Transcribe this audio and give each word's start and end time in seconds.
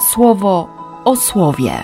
słowo 0.00 0.68
o 1.04 1.16
słowie. 1.16 1.82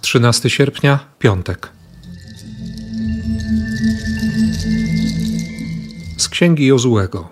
13 0.00 0.50
sierpnia, 0.50 0.98
piątek. 1.18 1.72
Z 6.16 6.28
księgi 6.28 6.66
Jozułego. 6.66 7.28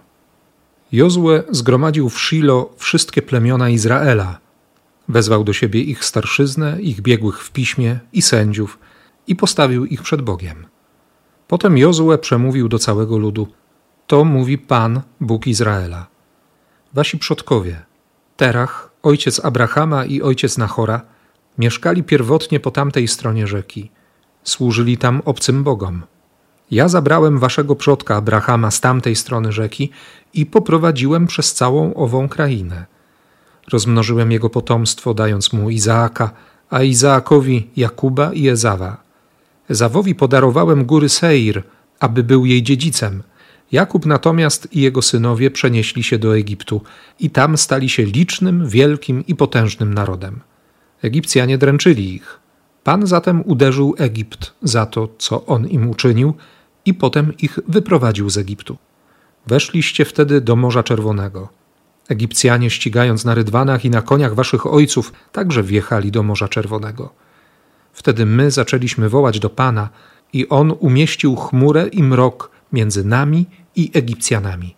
Jozue 0.92 1.42
zgromadził 1.50 2.08
w 2.08 2.20
Shilo 2.20 2.74
wszystkie 2.76 3.22
plemiona 3.22 3.70
Izraela. 3.70 4.38
Wezwał 5.08 5.44
do 5.44 5.52
siebie 5.52 5.80
ich 5.80 6.04
starszyznę, 6.04 6.80
ich 6.80 7.00
biegłych 7.00 7.42
w 7.42 7.50
piśmie 7.50 7.98
i 8.12 8.22
sędziów 8.22 8.78
i 9.26 9.36
postawił 9.36 9.84
ich 9.84 10.02
przed 10.02 10.22
Bogiem. 10.22 10.66
Potem 11.52 11.78
Jozue 11.78 12.18
przemówił 12.18 12.68
do 12.68 12.78
całego 12.78 13.18
ludu: 13.18 13.48
To 14.06 14.24
mówi 14.24 14.58
Pan, 14.58 15.00
Bóg 15.20 15.46
Izraela. 15.46 16.06
Wasi 16.94 17.18
przodkowie, 17.18 17.82
Terach, 18.36 18.90
ojciec 19.02 19.44
Abrahama 19.44 20.04
i 20.04 20.22
ojciec 20.22 20.58
Nachora, 20.58 21.00
mieszkali 21.58 22.02
pierwotnie 22.02 22.60
po 22.60 22.70
tamtej 22.70 23.08
stronie 23.08 23.46
rzeki. 23.46 23.90
Służyli 24.44 24.98
tam 24.98 25.22
obcym 25.24 25.64
bogom. 25.64 26.02
Ja 26.70 26.88
zabrałem 26.88 27.38
waszego 27.38 27.76
przodka 27.76 28.16
Abrahama 28.16 28.70
z 28.70 28.80
tamtej 28.80 29.16
strony 29.16 29.52
rzeki 29.52 29.90
i 30.34 30.46
poprowadziłem 30.46 31.26
przez 31.26 31.54
całą 31.54 31.94
ową 31.94 32.28
krainę. 32.28 32.86
Rozmnożyłem 33.72 34.32
jego 34.32 34.50
potomstwo, 34.50 35.14
dając 35.14 35.52
mu 35.52 35.70
Izaaka, 35.70 36.30
a 36.70 36.82
Izaakowi 36.82 37.70
Jakuba 37.76 38.32
i 38.32 38.48
Ezawa. 38.48 39.01
Ezawowi 39.72 40.14
podarowałem 40.14 40.84
góry 40.84 41.08
Seir, 41.08 41.62
aby 42.00 42.22
był 42.22 42.46
jej 42.46 42.62
dziedzicem. 42.62 43.22
Jakub 43.72 44.06
natomiast 44.06 44.68
i 44.72 44.80
jego 44.80 45.02
synowie 45.02 45.50
przenieśli 45.50 46.02
się 46.02 46.18
do 46.18 46.36
Egiptu 46.36 46.82
i 47.20 47.30
tam 47.30 47.56
stali 47.56 47.88
się 47.88 48.04
licznym, 48.04 48.68
wielkim 48.68 49.26
i 49.26 49.34
potężnym 49.34 49.94
narodem. 49.94 50.40
Egipcjanie 51.02 51.58
dręczyli 51.58 52.14
ich. 52.14 52.40
Pan 52.84 53.06
zatem 53.06 53.42
uderzył 53.46 53.94
Egipt 53.98 54.52
za 54.62 54.86
to, 54.86 55.08
co 55.18 55.46
on 55.46 55.68
im 55.68 55.90
uczynił, 55.90 56.34
i 56.84 56.94
potem 56.94 57.32
ich 57.38 57.58
wyprowadził 57.68 58.30
z 58.30 58.38
Egiptu. 58.38 58.76
Weszliście 59.46 60.04
wtedy 60.04 60.40
do 60.40 60.56
Morza 60.56 60.82
Czerwonego. 60.82 61.48
Egipcjanie, 62.08 62.70
ścigając 62.70 63.24
na 63.24 63.34
rydwanach 63.34 63.84
i 63.84 63.90
na 63.90 64.02
koniach 64.02 64.34
waszych 64.34 64.66
ojców, 64.66 65.12
także 65.32 65.62
wjechali 65.62 66.10
do 66.10 66.22
Morza 66.22 66.48
Czerwonego. 66.48 67.21
Wtedy 67.92 68.26
my 68.26 68.50
zaczęliśmy 68.50 69.08
wołać 69.08 69.40
do 69.40 69.50
Pana, 69.50 69.88
i 70.32 70.48
on 70.48 70.74
umieścił 70.80 71.36
chmurę 71.36 71.88
i 71.88 72.02
mrok 72.02 72.50
między 72.72 73.04
nami 73.04 73.46
i 73.76 73.90
Egipcjanami. 73.94 74.76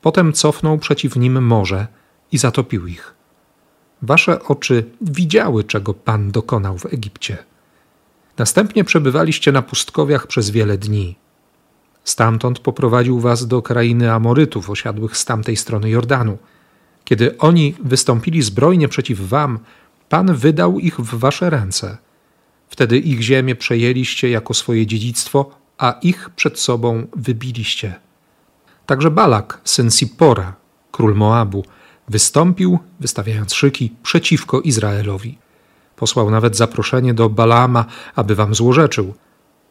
Potem 0.00 0.32
cofnął 0.32 0.78
przeciw 0.78 1.16
nim 1.16 1.46
morze 1.46 1.86
i 2.32 2.38
zatopił 2.38 2.86
ich. 2.86 3.14
Wasze 4.02 4.42
oczy 4.42 4.84
widziały, 5.00 5.64
czego 5.64 5.94
Pan 5.94 6.30
dokonał 6.30 6.78
w 6.78 6.86
Egipcie. 6.86 7.38
Następnie 8.38 8.84
przebywaliście 8.84 9.52
na 9.52 9.62
pustkowiach 9.62 10.26
przez 10.26 10.50
wiele 10.50 10.78
dni. 10.78 11.16
Stamtąd 12.04 12.58
poprowadził 12.58 13.20
was 13.20 13.46
do 13.46 13.62
krainy 13.62 14.12
Amorytów 14.12 14.70
osiadłych 14.70 15.16
z 15.16 15.24
tamtej 15.24 15.56
strony 15.56 15.90
Jordanu. 15.90 16.38
Kiedy 17.04 17.38
oni 17.38 17.74
wystąpili 17.84 18.42
zbrojnie 18.42 18.88
przeciw 18.88 19.20
wam, 19.28 19.58
Pan 20.08 20.34
wydał 20.34 20.78
ich 20.78 21.00
w 21.00 21.18
wasze 21.18 21.50
ręce. 21.50 21.98
Wtedy 22.68 22.98
ich 22.98 23.22
ziemię 23.22 23.56
przejęliście 23.56 24.30
jako 24.30 24.54
swoje 24.54 24.86
dziedzictwo, 24.86 25.50
a 25.78 25.98
ich 26.02 26.30
przed 26.36 26.58
sobą 26.58 27.06
wybiliście. 27.16 27.94
Także 28.86 29.10
Balak, 29.10 29.60
syn 29.64 29.90
Sipora, 29.90 30.56
król 30.92 31.14
Moabu, 31.14 31.64
wystąpił, 32.08 32.78
wystawiając 33.00 33.54
szyki, 33.54 33.92
przeciwko 34.02 34.60
Izraelowi. 34.60 35.38
Posłał 35.96 36.30
nawet 36.30 36.56
zaproszenie 36.56 37.14
do 37.14 37.30
Balaama, 37.30 37.84
aby 38.14 38.34
wam 38.34 38.54
złorzeczył. 38.54 39.14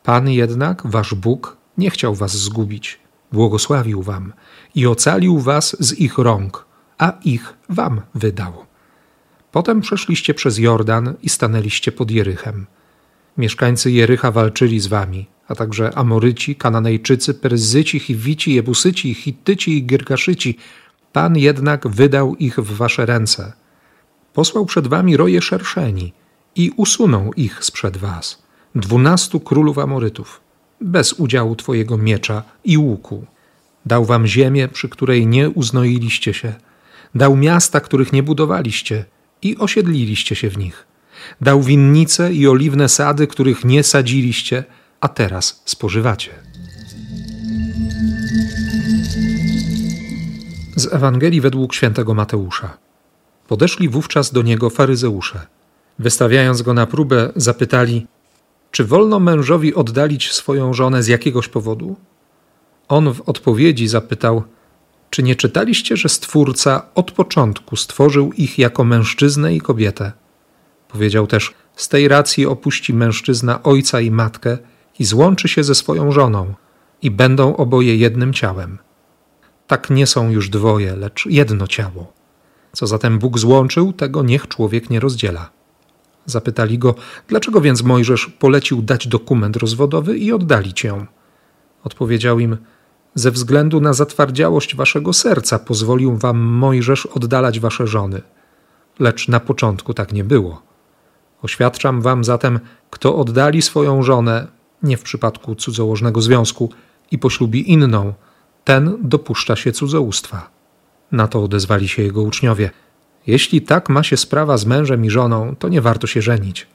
Pan 0.04 0.30
jednak, 0.30 0.82
wasz 0.88 1.14
Bóg, 1.14 1.58
nie 1.78 1.90
chciał 1.90 2.16
was 2.16 2.38
zgubić. 2.38 3.00
Błogosławił 3.32 4.02
wam 4.02 4.34
i 4.76 4.88
ocalił 4.88 5.40
was 5.40 5.76
z 5.80 6.00
ich 6.00 6.18
rąk, 6.18 6.66
a 6.98 7.14
ich 7.24 7.54
wam 7.70 8.02
wydał. 8.16 8.66
Potem 9.52 9.82
przeszliście 9.82 10.34
przez 10.34 10.58
Jordan 10.58 11.14
i 11.22 11.30
stanęliście 11.30 11.92
pod 11.92 12.12
Jerychem. 12.12 12.66
Mieszkańcy 13.38 13.92
Jerycha 13.92 14.32
walczyli 14.32 14.80
z 14.80 14.88
wami, 14.88 15.28
a 15.48 15.56
także 15.56 15.98
Amoryci, 15.98 16.56
Kananejczycy, 16.56 17.34
Perzyci, 17.34 18.00
Chiwici, 18.00 18.54
Jebusyci, 18.54 19.14
Hittyci 19.14 19.78
i 19.78 19.86
Girgaszyci. 19.86 20.58
Pan 21.14 21.38
jednak 21.38 21.88
wydał 21.88 22.36
ich 22.36 22.60
w 22.60 22.78
wasze 22.78 23.06
ręce. 23.06 23.54
Posłał 24.34 24.66
przed 24.66 24.88
wami 24.88 25.18
roje 25.18 25.42
szerszeni 25.42 26.14
i 26.56 26.72
usunął 26.76 27.34
ich 27.34 27.66
sprzed 27.66 27.98
was, 27.98 28.44
dwunastu 28.76 29.40
królów 29.40 29.78
Amorytów, 29.78 30.42
bez 30.82 31.14
udziału 31.14 31.56
twojego 31.56 31.98
miecza 31.98 32.44
i 32.64 32.78
łuku. 32.78 33.26
Dał 33.86 34.06
wam 34.06 34.28
ziemię, 34.28 34.68
przy 34.68 34.90
której 34.90 35.28
nie 35.28 35.50
uznoiliście 35.50 36.34
się, 36.34 36.54
dał 37.16 37.36
miasta, 37.36 37.80
których 37.80 38.14
nie 38.14 38.24
budowaliście 38.24 39.06
i 39.42 39.58
osiedliliście 39.58 40.36
się 40.36 40.50
w 40.50 40.58
nich. 40.58 40.93
Dał 41.42 41.62
winnice 41.62 42.34
i 42.34 42.48
oliwne 42.48 42.90
sady, 42.90 43.28
których 43.28 43.66
nie 43.66 43.84
sadziliście, 43.84 44.64
a 45.02 45.08
teraz 45.08 45.62
spożywacie. 45.66 46.32
Z 50.76 50.94
Ewangelii 50.94 51.42
według 51.42 51.74
świętego 51.74 52.14
Mateusza. 52.14 52.78
Podeszli 53.48 53.90
wówczas 53.90 54.32
do 54.32 54.42
niego 54.42 54.70
faryzeusze. 54.70 55.48
Wystawiając 56.00 56.62
go 56.62 56.74
na 56.74 56.86
próbę, 56.86 57.32
zapytali: 57.36 58.08
Czy 58.72 58.86
wolno 58.86 59.20
mężowi 59.20 59.76
oddalić 59.76 60.32
swoją 60.32 60.74
żonę 60.74 61.04
z 61.04 61.08
jakiegoś 61.08 61.48
powodu? 61.48 61.96
On 62.88 63.14
w 63.14 63.22
odpowiedzi 63.22 63.88
zapytał: 63.88 64.44
Czy 65.10 65.24
nie 65.24 65.36
czytaliście, 65.36 65.98
że 65.98 66.10
Stwórca 66.10 66.86
od 66.96 67.12
początku 67.12 67.76
stworzył 67.76 68.34
ich 68.34 68.60
jako 68.60 68.84
mężczyznę 68.84 69.56
i 69.56 69.62
kobietę? 69.62 70.12
Powiedział 70.94 71.28
też: 71.28 71.54
Z 71.76 71.90
tej 71.90 72.08
racji 72.08 72.46
opuści 72.46 72.94
mężczyzna 72.94 73.64
ojca 73.64 74.02
i 74.02 74.12
matkę 74.12 74.58
i 75.00 75.06
złączy 75.06 75.48
się 75.48 75.64
ze 75.64 75.76
swoją 75.76 76.12
żoną, 76.12 76.54
i 77.02 77.12
będą 77.12 77.56
oboje 77.56 77.96
jednym 77.96 78.34
ciałem. 78.34 78.78
Tak 79.68 79.90
nie 79.90 80.08
są 80.08 80.30
już 80.30 80.50
dwoje, 80.50 80.96
lecz 80.96 81.26
jedno 81.26 81.68
ciało. 81.68 82.14
Co 82.74 82.88
zatem 82.88 83.20
Bóg 83.20 83.40
złączył, 83.40 83.94
tego 83.94 84.24
niech 84.24 84.48
człowiek 84.48 84.90
nie 84.90 85.00
rozdziela. 85.00 85.50
Zapytali 86.26 86.78
go, 86.78 86.96
dlaczego 87.28 87.62
więc 87.62 87.84
Mojżesz 87.84 88.28
polecił 88.40 88.82
dać 88.82 89.08
dokument 89.08 89.58
rozwodowy 89.58 90.18
i 90.18 90.32
oddalić 90.32 90.84
ją? 90.84 91.06
Odpowiedział 91.84 92.40
im, 92.40 92.58
ze 93.16 93.32
względu 93.32 93.82
na 93.82 93.94
zatwardziałość 93.94 94.76
waszego 94.76 95.14
serca 95.14 95.60
pozwolił 95.60 96.18
wam 96.18 96.40
Mojżesz 96.40 97.06
oddalać 97.06 97.60
wasze 97.60 97.88
żony. 97.88 98.22
Lecz 99.00 99.28
na 99.28 99.40
początku 99.40 99.94
tak 99.94 100.14
nie 100.14 100.24
było. 100.24 100.73
Oświadczam 101.44 102.02
wam 102.02 102.24
zatem, 102.24 102.60
kto 102.90 103.16
oddali 103.16 103.62
swoją 103.62 104.04
żonę, 104.04 104.48
nie 104.84 104.98
w 104.98 105.04
przypadku 105.04 105.56
cudzołożnego 105.56 106.22
związku, 106.22 106.70
i 107.12 107.18
poślubi 107.18 107.72
inną, 107.72 108.14
ten 108.64 108.98
dopuszcza 109.02 109.56
się 109.56 109.72
cudzołóstwa. 109.72 110.50
Na 111.12 111.28
to 111.28 111.44
odezwali 111.44 111.88
się 111.88 112.04
jego 112.04 112.22
uczniowie. 112.22 112.72
Jeśli 113.28 113.62
tak 113.62 113.90
ma 113.90 114.04
się 114.04 114.18
sprawa 114.18 114.58
z 114.58 114.66
mężem 114.66 115.06
i 115.06 115.10
żoną, 115.10 115.56
to 115.60 115.70
nie 115.70 115.82
warto 115.82 116.08
się 116.08 116.22
żenić. 116.22 116.68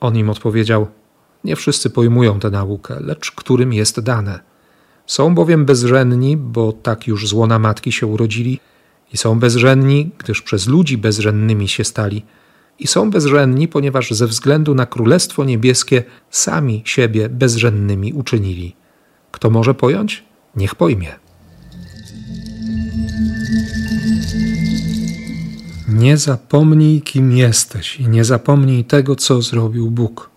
On 0.00 0.16
im 0.16 0.30
odpowiedział: 0.30 0.86
Nie 1.44 1.56
wszyscy 1.56 1.90
pojmują 1.90 2.40
tę 2.40 2.50
naukę, 2.50 3.00
lecz 3.00 3.30
którym 3.30 3.72
jest 3.72 4.00
dane. 4.00 4.40
Są 5.06 5.34
bowiem 5.34 5.64
bezżenni, 5.64 6.36
bo 6.36 6.72
tak 6.72 7.06
już 7.06 7.28
z 7.28 7.32
łona 7.32 7.58
matki 7.58 7.92
się 7.92 8.06
urodzili, 8.06 8.60
i 9.12 9.16
są 9.16 9.38
bezżenni, 9.38 10.10
gdyż 10.18 10.42
przez 10.42 10.66
ludzi 10.66 10.98
bezżennymi 10.98 11.68
się 11.68 11.84
stali, 11.84 12.24
i 12.78 12.86
są 12.86 13.10
bezżenni, 13.10 13.68
ponieważ 13.68 14.10
ze 14.10 14.26
względu 14.26 14.74
na 14.74 14.86
Królestwo 14.86 15.44
Niebieskie 15.44 16.04
sami 16.30 16.82
siebie 16.84 17.28
bezżennymi 17.28 18.12
uczynili. 18.12 18.76
Kto 19.30 19.50
może 19.50 19.74
pojąć? 19.74 20.24
Niech 20.56 20.74
pojmie. 20.74 21.14
Nie 25.88 26.16
zapomnij, 26.16 27.02
kim 27.02 27.32
jesteś 27.32 28.00
i 28.00 28.08
nie 28.08 28.24
zapomnij 28.24 28.84
tego, 28.84 29.16
co 29.16 29.42
zrobił 29.42 29.90
Bóg. 29.90 30.30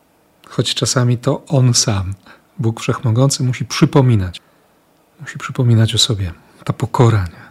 Choć 0.48 0.75
czasami 0.75 1.18
to 1.18 1.45
On 1.45 1.74
sam, 1.74 2.13
Bóg 2.60 2.80
Wszechmogący, 2.81 3.44
musi 3.44 3.66
przypominać. 3.66 4.42
Musi 5.22 5.38
przypominać 5.38 5.95
o 5.95 5.98
sobie. 5.98 6.31
Ta 6.63 6.74
pokora, 6.74 7.24
nie? 7.24 7.48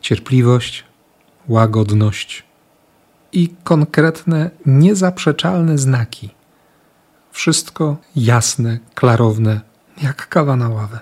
cierpliwość, 0.00 0.84
łagodność 1.48 2.49
i 3.32 3.54
konkretne, 3.64 4.50
niezaprzeczalne 4.66 5.78
znaki. 5.78 6.30
Wszystko 7.32 7.96
jasne, 8.16 8.78
klarowne, 8.94 9.60
jak 10.02 10.28
kawa 10.28 10.56
na 10.56 10.68
ławę. 10.68 10.98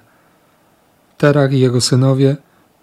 Terach 1.18 1.52
i 1.52 1.60
jego 1.60 1.80
synowie 1.80 2.36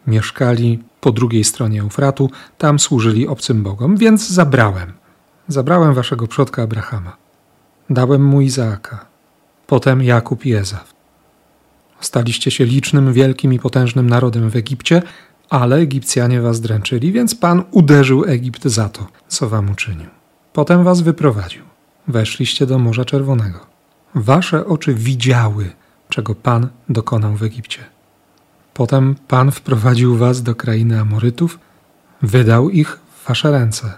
mieszkali 0.08 0.84
po 1.02 1.12
drugiej 1.12 1.44
stronie 1.44 1.82
Eufratu, 1.82 2.30
tam 2.58 2.80
służyli 2.80 3.28
obcym 3.28 3.64
bogom, 3.64 3.98
więc 3.98 4.30
zabrałem. 4.30 4.94
Zabrałem 5.48 5.94
waszego 5.94 6.28
przodka 6.28 6.64
Abrahama. 6.64 7.18
Dałem 7.90 8.24
mu 8.26 8.42
Izaaka, 8.42 9.06
potem 9.68 10.04
Jakub 10.04 10.46
i 10.46 10.54
Ezaw. 10.54 10.94
Staliście 12.00 12.52
się 12.52 12.66
licznym, 12.66 13.14
wielkim 13.14 13.54
i 13.54 13.60
potężnym 13.60 14.10
narodem 14.10 14.50
w 14.50 14.56
Egipcie, 14.56 15.02
ale 15.50 15.76
Egipcjanie 15.76 16.42
was 16.42 16.62
dręczyli, 16.62 17.12
więc 17.12 17.36
Pan 17.36 17.64
uderzył 17.72 18.26
Egipt 18.26 18.66
za 18.66 18.90
to, 18.90 19.08
co 19.28 19.50
wam 19.50 19.70
uczynił. 19.70 20.10
Potem 20.54 20.84
was 20.84 21.02
wyprowadził. 21.02 21.64
Weszliście 22.08 22.66
do 22.66 22.80
Morza 22.80 23.06
Czerwonego. 23.06 23.60
Wasze 24.16 24.66
oczy 24.66 24.94
widziały, 24.94 25.72
czego 26.10 26.36
Pan 26.36 26.68
dokonał 26.90 27.36
w 27.36 27.44
Egipcie. 27.44 27.80
Potem 28.74 29.16
Pan 29.28 29.52
wprowadził 29.52 30.18
was 30.18 30.44
do 30.44 30.56
krainy 30.56 31.00
Amorytów, 31.00 31.60
wydał 32.22 32.70
ich 32.70 32.90
w 32.90 33.28
wasze 33.28 33.52
ręce. 33.52 33.94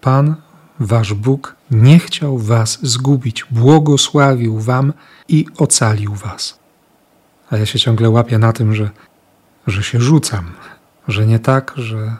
Pan, 0.00 0.34
wasz 0.80 1.14
Bóg, 1.14 1.56
nie 1.70 1.98
chciał 1.98 2.38
was 2.38 2.78
zgubić, 2.82 3.44
błogosławił 3.50 4.58
wam 4.58 4.92
i 5.28 5.46
ocalił 5.58 6.14
was. 6.14 6.58
A 7.50 7.56
ja 7.56 7.66
się 7.66 7.78
ciągle 7.78 8.10
łapię 8.10 8.38
na 8.38 8.52
tym, 8.52 8.74
że, 8.74 8.90
że 9.66 9.82
się 9.82 10.00
rzucam, 10.00 10.52
że 11.08 11.26
nie 11.26 11.38
tak, 11.38 11.72
że, 11.76 12.16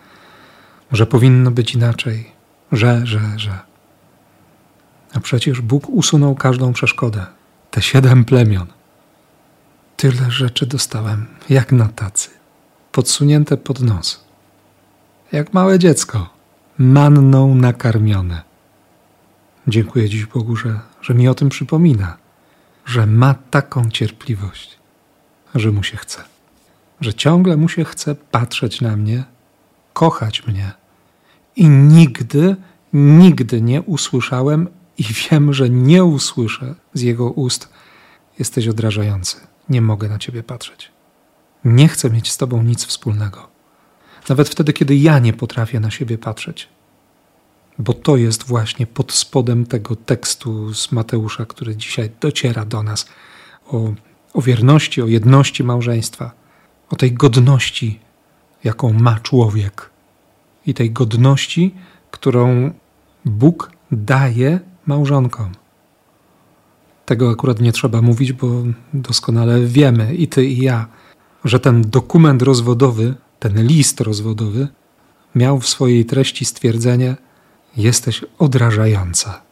że 0.92 1.06
powinno 1.06 1.50
być 1.50 1.74
inaczej, 1.74 2.32
że, 2.72 3.06
że, 3.06 3.20
że. 3.36 3.58
A 5.14 5.20
przecież 5.20 5.60
Bóg 5.60 5.88
usunął 5.88 6.34
każdą 6.34 6.72
przeszkodę, 6.72 7.26
te 7.70 7.82
siedem 7.82 8.24
plemion– 8.24 8.66
Tyle 10.02 10.30
rzeczy 10.30 10.66
dostałem, 10.66 11.26
jak 11.48 11.72
na 11.72 11.88
tacy, 11.88 12.30
podsunięte 12.92 13.56
pod 13.56 13.80
nos. 13.80 14.24
Jak 15.32 15.52
małe 15.52 15.78
dziecko, 15.78 16.30
manną 16.78 17.54
nakarmione. 17.54 18.42
Dziękuję 19.68 20.08
dziś 20.08 20.26
Bogu, 20.26 20.56
że, 20.56 20.80
że 21.02 21.14
mi 21.14 21.28
o 21.28 21.34
tym 21.34 21.48
przypomina, 21.48 22.16
że 22.86 23.06
ma 23.06 23.34
taką 23.34 23.90
cierpliwość, 23.90 24.78
że 25.54 25.70
mu 25.70 25.82
się 25.82 25.96
chce, 25.96 26.24
że 27.04 27.14
ciągle 27.14 27.56
mu 27.56 27.68
się 27.68 27.84
chce 27.84 28.14
patrzeć 28.14 28.80
na 28.80 28.96
mnie, 28.96 29.24
kochać 29.92 30.46
mnie. 30.46 30.72
I 31.56 31.68
nigdy, 31.68 32.56
nigdy 32.92 33.62
nie 33.62 33.82
usłyszałem 33.82 34.68
i 34.98 35.02
wiem, 35.02 35.54
że 35.54 35.70
nie 35.70 36.04
usłyszę 36.04 36.74
z 36.94 37.00
jego 37.00 37.30
ust: 37.30 37.68
Jesteś 38.38 38.68
odrażający 38.68 39.36
nie 39.68 39.80
mogę 39.80 40.08
na 40.08 40.18
ciebie 40.18 40.42
patrzeć. 40.42 40.90
Nie 41.64 41.88
chcę 41.88 42.10
mieć 42.10 42.32
z 42.32 42.36
tobą 42.36 42.62
nic 42.62 42.84
wspólnego. 42.84 43.48
Nawet 44.28 44.48
wtedy, 44.48 44.72
kiedy 44.72 44.96
ja 44.96 45.18
nie 45.18 45.32
potrafię 45.32 45.80
na 45.80 45.90
siebie 45.90 46.18
patrzeć. 46.18 46.68
Bo 47.78 47.92
to 47.92 48.16
jest 48.16 48.44
właśnie 48.44 48.86
pod 48.86 49.12
spodem 49.12 49.66
tego 49.66 49.96
tekstu 49.96 50.74
z 50.74 50.92
Mateusza, 50.92 51.46
który 51.46 51.76
dzisiaj 51.76 52.10
dociera 52.20 52.64
do 52.64 52.82
nas 52.82 53.08
o, 53.66 53.94
o 54.34 54.42
wierności, 54.42 55.02
o 55.02 55.06
jedności 55.06 55.64
małżeństwa, 55.64 56.41
o 56.92 56.96
tej 56.96 57.12
godności, 57.12 58.00
jaką 58.64 58.92
ma 58.92 59.20
człowiek 59.20 59.90
i 60.66 60.74
tej 60.74 60.90
godności, 60.90 61.74
którą 62.10 62.70
Bóg 63.24 63.70
daje 63.90 64.60
małżonkom. 64.86 65.52
Tego 67.06 67.30
akurat 67.30 67.60
nie 67.60 67.72
trzeba 67.72 68.02
mówić, 68.02 68.32
bo 68.32 68.62
doskonale 68.94 69.60
wiemy, 69.66 70.14
i 70.14 70.28
ty, 70.28 70.44
i 70.44 70.62
ja, 70.62 70.86
że 71.44 71.60
ten 71.60 71.82
dokument 71.82 72.42
rozwodowy, 72.42 73.14
ten 73.38 73.66
list 73.66 74.00
rozwodowy, 74.00 74.68
miał 75.34 75.60
w 75.60 75.68
swojej 75.68 76.04
treści 76.04 76.44
stwierdzenie: 76.44 77.16
Jesteś 77.76 78.24
odrażająca, 78.38 79.42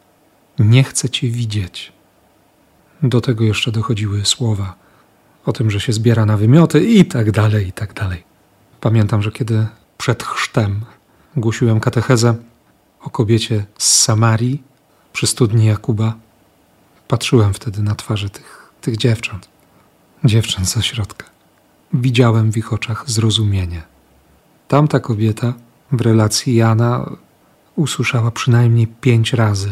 nie 0.59 0.83
chcę 0.83 1.09
cię 1.09 1.29
widzieć. 1.29 1.93
Do 3.03 3.21
tego 3.21 3.43
jeszcze 3.43 3.71
dochodziły 3.71 4.25
słowa 4.25 4.81
o 5.45 5.53
tym, 5.53 5.71
że 5.71 5.79
się 5.79 5.93
zbiera 5.93 6.25
na 6.25 6.37
wymioty 6.37 6.83
i 6.83 7.05
tak 7.05 7.31
dalej, 7.31 7.67
i 7.67 7.71
tak 7.71 7.93
dalej. 7.93 8.23
Pamiętam, 8.81 9.21
że 9.21 9.31
kiedy 9.31 9.67
przed 9.97 10.23
chrztem 10.23 10.81
głosiłem 11.37 11.79
katechezę 11.79 12.35
o 13.01 13.09
kobiecie 13.09 13.65
z 13.77 13.99
Samarii 13.99 14.63
przy 15.13 15.27
studni 15.27 15.65
Jakuba, 15.65 16.13
Patrzyłem 17.11 17.53
wtedy 17.53 17.83
na 17.83 17.95
twarze 17.95 18.29
tych, 18.29 18.71
tych 18.81 18.97
dziewcząt, 18.97 19.49
dziewcząt 20.25 20.67
ze 20.69 20.83
środka. 20.83 21.25
Widziałem 21.93 22.51
w 22.51 22.57
ich 22.57 22.73
oczach 22.73 23.03
zrozumienie. 23.09 23.81
Tamta 24.67 24.99
kobieta 24.99 25.53
w 25.91 26.01
relacji 26.01 26.55
Jana 26.55 27.09
usłyszała 27.75 28.31
przynajmniej 28.31 28.87
pięć 28.87 29.33
razy: 29.33 29.71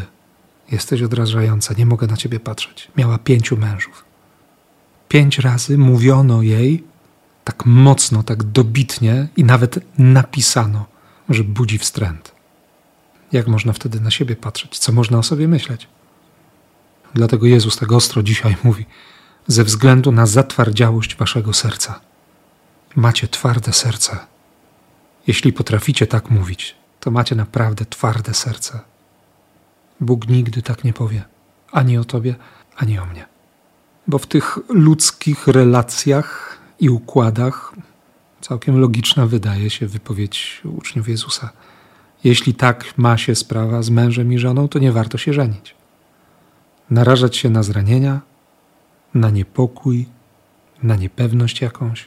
Jesteś 0.70 1.02
odrażająca, 1.02 1.74
nie 1.74 1.86
mogę 1.86 2.06
na 2.06 2.16
ciebie 2.16 2.40
patrzeć. 2.40 2.88
Miała 2.96 3.18
pięciu 3.18 3.56
mężów. 3.56 4.04
Pięć 5.10 5.38
razy 5.38 5.78
mówiono 5.78 6.42
jej 6.42 6.84
tak 7.44 7.66
mocno, 7.66 8.22
tak 8.22 8.42
dobitnie 8.42 9.28
i 9.36 9.44
nawet 9.44 9.78
napisano, 9.98 10.86
że 11.28 11.44
budzi 11.44 11.78
wstręt. 11.78 12.34
Jak 13.32 13.46
można 13.46 13.72
wtedy 13.72 14.00
na 14.00 14.10
siebie 14.10 14.36
patrzeć? 14.36 14.78
Co 14.78 14.92
można 14.92 15.18
o 15.18 15.22
sobie 15.22 15.48
myśleć? 15.48 15.88
Dlatego 17.14 17.46
Jezus 17.46 17.76
tak 17.76 17.92
ostro 17.92 18.22
dzisiaj 18.22 18.56
mówi: 18.64 18.86
ze 19.46 19.64
względu 19.64 20.12
na 20.12 20.26
zatwardziałość 20.26 21.16
waszego 21.16 21.52
serca. 21.52 22.00
Macie 22.96 23.28
twarde 23.28 23.72
serce. 23.72 24.18
Jeśli 25.26 25.52
potraficie 25.52 26.06
tak 26.06 26.30
mówić, 26.30 26.74
to 27.00 27.10
macie 27.10 27.34
naprawdę 27.34 27.84
twarde 27.84 28.34
serce. 28.34 28.80
Bóg 30.00 30.28
nigdy 30.28 30.62
tak 30.62 30.84
nie 30.84 30.92
powie 30.92 31.24
ani 31.72 31.98
o 31.98 32.04
tobie, 32.04 32.34
ani 32.76 32.98
o 32.98 33.06
mnie. 33.06 33.39
Bo 34.10 34.18
w 34.18 34.26
tych 34.26 34.58
ludzkich 34.68 35.46
relacjach 35.46 36.58
i 36.80 36.90
układach 36.90 37.72
całkiem 38.40 38.80
logiczna 38.80 39.26
wydaje 39.26 39.70
się 39.70 39.86
wypowiedź 39.86 40.62
uczniów 40.64 41.08
Jezusa. 41.08 41.50
Jeśli 42.24 42.54
tak 42.54 42.98
ma 42.98 43.16
się 43.18 43.34
sprawa 43.34 43.82
z 43.82 43.90
mężem 43.90 44.32
i 44.32 44.38
żoną, 44.38 44.68
to 44.68 44.78
nie 44.78 44.92
warto 44.92 45.18
się 45.18 45.32
żenić 45.32 45.80
narażać 46.90 47.36
się 47.36 47.50
na 47.50 47.62
zranienia, 47.62 48.20
na 49.14 49.30
niepokój, 49.30 50.06
na 50.82 50.96
niepewność 50.96 51.60
jakąś. 51.60 52.06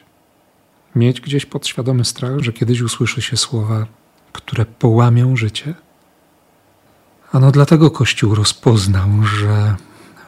Mieć 0.95 1.22
gdzieś 1.22 1.45
podświadomy 1.45 2.05
strach, 2.05 2.39
że 2.39 2.53
kiedyś 2.53 2.81
usłyszy 2.81 3.22
się 3.22 3.38
słowa, 3.38 3.86
które 4.33 4.65
połamią 4.65 5.36
życie. 5.36 5.74
Ano 7.31 7.51
dlatego 7.51 7.91
Kościół 7.91 8.36
rozpoznał, 8.36 9.10
że, 9.24 9.75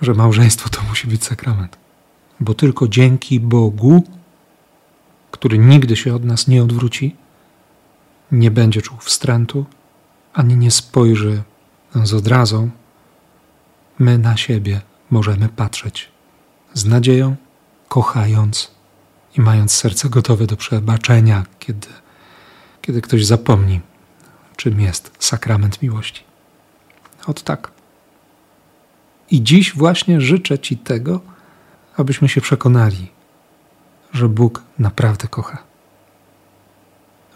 że 0.02 0.14
małżeństwo 0.14 0.70
to 0.70 0.84
musi 0.84 1.08
być 1.08 1.24
sakrament. 1.24 1.78
Bo 2.40 2.54
tylko 2.54 2.88
dzięki 2.88 3.40
Bogu, 3.40 4.04
który 5.32 5.58
nigdy 5.58 5.96
się 5.96 6.16
od 6.16 6.26
nas 6.26 6.48
nie 6.48 6.64
odwróci, 6.64 7.16
nie 8.32 8.52
będzie 8.52 8.82
czuł 8.82 8.98
wstrętu, 8.98 9.66
ani 10.34 10.58
nie 10.58 10.72
spojrzy 10.72 11.44
z 12.04 12.14
odrazą 12.14 12.70
my 14.00 14.18
na 14.18 14.38
siebie 14.38 14.82
możemy 15.10 15.50
patrzeć 15.50 16.12
z 16.74 16.86
nadzieją, 16.86 17.36
kochając 17.88 18.72
i 19.38 19.42
mając 19.42 19.72
serce 19.72 20.10
gotowe 20.10 20.48
do 20.48 20.58
przebaczenia, 20.58 21.46
kiedy, 21.60 21.88
kiedy 22.82 23.02
ktoś 23.02 23.26
zapomni, 23.26 23.82
czym 24.56 24.80
jest 24.80 25.12
sakrament 25.20 25.82
miłości. 25.82 26.24
Ot 27.28 27.44
tak. 27.44 27.75
I 29.32 29.44
dziś 29.44 29.76
właśnie 29.76 30.22
życzę 30.22 30.60
Ci 30.60 30.78
tego, 30.78 31.20
abyśmy 31.98 32.30
się 32.30 32.42
przekonali, 32.42 33.08
że 34.14 34.30
Bóg 34.30 34.64
naprawdę 34.80 35.28
kocha. 35.28 35.58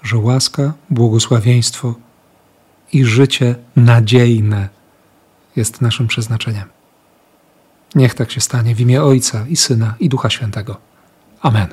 Że 0.04 0.18
łaska, 0.18 0.74
błogosławieństwo 0.90 1.96
i 2.94 3.06
życie 3.06 3.56
nadziejne 3.76 4.70
jest 5.56 5.82
naszym 5.82 6.08
przeznaczeniem. 6.08 6.70
Niech 7.96 8.14
tak 8.14 8.32
się 8.32 8.42
stanie 8.42 8.76
w 8.76 8.82
imię 8.82 9.04
Ojca 9.04 9.46
i 9.48 9.56
Syna 9.56 9.94
i 10.00 10.10
Ducha 10.10 10.30
Świętego. 10.30 10.78
Amen. 11.42 11.68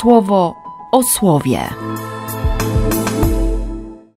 Słowo 0.00 0.54
o 0.92 1.02
słowie. 1.02 1.68